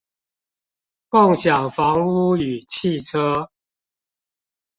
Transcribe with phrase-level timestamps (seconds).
[1.09, 3.51] 共享房屋與汽車